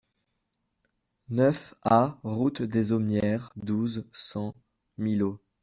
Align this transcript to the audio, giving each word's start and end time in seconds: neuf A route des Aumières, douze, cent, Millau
neuf 1.29 1.75
A 1.83 2.17
route 2.23 2.63
des 2.63 2.91
Aumières, 2.91 3.51
douze, 3.55 4.09
cent, 4.13 4.55
Millau 4.97 5.39